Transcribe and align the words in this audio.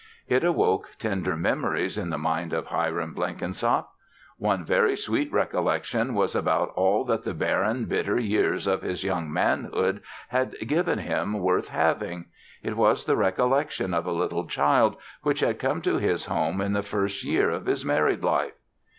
It 0.27 0.43
awoke 0.43 0.95
tender 0.97 1.35
memories 1.35 1.95
in 1.95 2.09
the 2.09 2.17
mind 2.17 2.53
of 2.53 2.65
Hiram 2.65 3.13
Blenkinsop. 3.13 3.87
One 4.39 4.65
very 4.65 4.95
sweet 4.97 5.31
recollection 5.31 6.15
was 6.15 6.33
about 6.33 6.69
all 6.75 7.05
that 7.05 7.21
the 7.21 7.35
barren, 7.35 7.85
bitter 7.85 8.17
years 8.19 8.65
of 8.65 8.81
his 8.81 9.03
young 9.03 9.31
manhood 9.31 10.01
had 10.29 10.55
given 10.67 10.97
him 10.97 11.37
worth 11.37 11.67
having. 11.67 12.25
It 12.63 12.75
was 12.75 13.05
the 13.05 13.15
recollection 13.15 13.93
of 13.93 14.07
a 14.07 14.11
little 14.11 14.47
child 14.47 14.95
which 15.21 15.41
had 15.41 15.59
come 15.59 15.83
to 15.83 15.99
his 15.99 16.25
home 16.25 16.61
in 16.61 16.73
the 16.73 16.81
first 16.81 17.23
year 17.23 17.51
of 17.51 17.67
his 17.67 17.85
married 17.85 18.23
life. 18.23 18.53